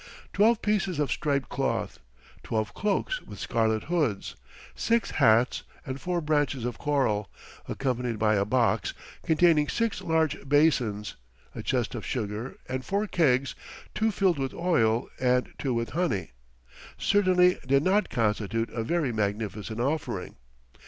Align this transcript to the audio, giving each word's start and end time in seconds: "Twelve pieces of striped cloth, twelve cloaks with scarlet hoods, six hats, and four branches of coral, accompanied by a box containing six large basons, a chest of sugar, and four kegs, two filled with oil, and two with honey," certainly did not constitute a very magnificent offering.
"Twelve 0.33 0.63
pieces 0.63 0.97
of 0.97 1.11
striped 1.11 1.49
cloth, 1.49 1.99
twelve 2.41 2.73
cloaks 2.73 3.21
with 3.21 3.37
scarlet 3.37 3.83
hoods, 3.83 4.35
six 4.73 5.11
hats, 5.11 5.61
and 5.85 6.01
four 6.01 6.21
branches 6.21 6.65
of 6.65 6.79
coral, 6.79 7.29
accompanied 7.67 8.17
by 8.17 8.33
a 8.33 8.43
box 8.43 8.95
containing 9.23 9.69
six 9.69 10.01
large 10.01 10.37
basons, 10.49 11.17
a 11.53 11.61
chest 11.61 11.93
of 11.93 12.03
sugar, 12.03 12.57
and 12.67 12.83
four 12.83 13.05
kegs, 13.05 13.53
two 13.93 14.09
filled 14.09 14.39
with 14.39 14.55
oil, 14.55 15.07
and 15.19 15.53
two 15.59 15.71
with 15.75 15.91
honey," 15.91 16.31
certainly 16.97 17.59
did 17.67 17.83
not 17.83 18.09
constitute 18.09 18.71
a 18.71 18.81
very 18.83 19.11
magnificent 19.13 19.79
offering. 19.79 20.35